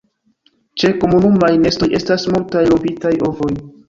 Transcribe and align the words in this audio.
Ĉe 0.83 0.89
komunumaj 1.03 1.49
nestoj 1.65 1.89
estas 1.99 2.25
multaj 2.31 2.63
rompitaj 2.71 3.13
ovoj. 3.29 3.51